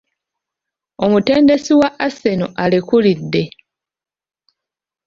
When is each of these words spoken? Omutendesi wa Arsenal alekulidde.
Omutendesi 1.03 1.71
wa 1.79 1.89
Arsenal 2.05 2.51
alekulidde. 2.63 3.43